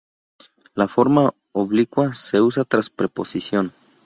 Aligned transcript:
La 0.73 0.87
forma 0.87 1.31
oblicua 1.51 2.15
se 2.15 2.41
usa 2.41 2.63
tras 2.65 2.89
preposición. 2.89 3.71